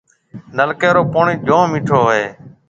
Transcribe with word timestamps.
نلڪيَ 0.57 0.89
رو 0.95 1.03
پوڻِي 1.13 1.35
جوم 1.47 1.65
مِيٺو 1.71 1.97
هوئي 2.05 2.19
هيَ۔ 2.23 2.27